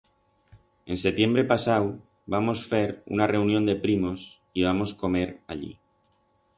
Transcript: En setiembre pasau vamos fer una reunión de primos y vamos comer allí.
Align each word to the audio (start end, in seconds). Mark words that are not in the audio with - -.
En 0.93 0.97
setiembre 1.03 1.43
pasau 1.51 1.85
vamos 2.35 2.65
fer 2.73 2.81
una 3.17 3.29
reunión 3.35 3.71
de 3.71 3.79
primos 3.87 4.27
y 4.59 4.69
vamos 4.71 4.99
comer 5.05 5.31
allí. 5.55 5.75